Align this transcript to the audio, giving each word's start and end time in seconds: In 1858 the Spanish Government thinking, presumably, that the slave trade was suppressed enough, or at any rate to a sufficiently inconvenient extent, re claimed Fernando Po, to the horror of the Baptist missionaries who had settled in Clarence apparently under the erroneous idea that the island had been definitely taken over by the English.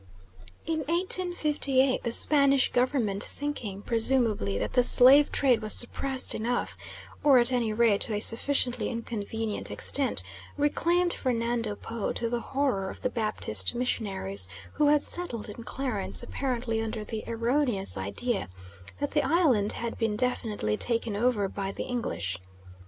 In 0.65 0.79
1858 0.79 2.01
the 2.01 2.11
Spanish 2.11 2.71
Government 2.71 3.23
thinking, 3.23 3.83
presumably, 3.83 4.57
that 4.57 4.73
the 4.73 4.83
slave 4.83 5.31
trade 5.31 5.61
was 5.61 5.73
suppressed 5.75 6.33
enough, 6.33 6.75
or 7.23 7.37
at 7.37 7.51
any 7.51 7.71
rate 7.71 8.01
to 8.01 8.15
a 8.15 8.19
sufficiently 8.19 8.89
inconvenient 8.89 9.69
extent, 9.69 10.23
re 10.57 10.69
claimed 10.69 11.13
Fernando 11.13 11.75
Po, 11.75 12.11
to 12.13 12.29
the 12.31 12.39
horror 12.39 12.89
of 12.89 13.01
the 13.01 13.11
Baptist 13.11 13.75
missionaries 13.75 14.47
who 14.73 14.87
had 14.87 15.03
settled 15.03 15.47
in 15.49 15.61
Clarence 15.65 16.23
apparently 16.23 16.81
under 16.81 17.03
the 17.03 17.23
erroneous 17.27 17.95
idea 17.95 18.49
that 18.99 19.11
the 19.11 19.21
island 19.21 19.73
had 19.73 19.99
been 19.99 20.15
definitely 20.15 20.77
taken 20.77 21.15
over 21.15 21.47
by 21.47 21.71
the 21.71 21.83
English. 21.83 22.39